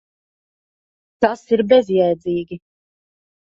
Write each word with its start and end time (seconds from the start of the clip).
Tas 1.27 1.45
ir 1.59 1.63
bezjēdzīgi. 1.75 2.61